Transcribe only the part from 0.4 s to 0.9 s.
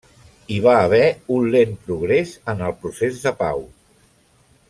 Hi va